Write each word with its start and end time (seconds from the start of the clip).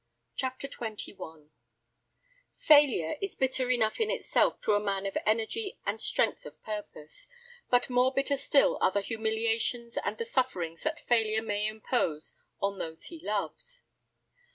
CHAPTER 0.35 0.67
XXI 0.67 1.49
Failure 2.55 3.17
is 3.21 3.35
bitter 3.35 3.69
enough 3.69 3.99
in 3.99 4.09
itself 4.09 4.59
to 4.61 4.73
a 4.73 4.79
man 4.79 5.05
of 5.05 5.15
energy 5.27 5.77
and 5.85 6.01
strength 6.01 6.43
of 6.43 6.59
purpose, 6.63 7.27
but 7.69 7.87
more 7.87 8.11
bitter 8.11 8.35
still 8.35 8.79
are 8.81 8.89
the 8.89 9.01
humiliations 9.01 9.97
and 9.97 10.17
the 10.17 10.25
sufferings 10.25 10.81
that 10.81 11.01
failure 11.01 11.43
may 11.43 11.67
impose 11.67 12.33
on 12.59 12.79
those 12.79 13.03
he 13.13 13.23
loves. 13.23 13.83